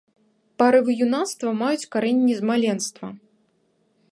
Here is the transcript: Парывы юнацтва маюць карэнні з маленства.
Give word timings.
Парывы 0.61 0.91
юнацтва 1.05 1.49
маюць 1.61 1.89
карэнні 1.97 2.33
з 2.41 2.49
маленства. 2.51 3.07